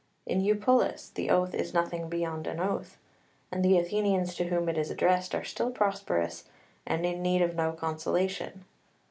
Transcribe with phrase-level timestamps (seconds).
[0.25, 2.97] In Eupolis the oath is nothing beyond an oath;
[3.51, 6.45] and the Athenians to whom it is addressed are still prosperous,
[6.87, 8.65] and in need of no consolation.